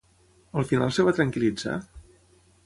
[0.61, 1.77] Al final es va tranquil·litzar?